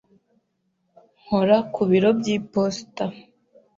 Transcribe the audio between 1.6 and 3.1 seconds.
ku biro by'iposita.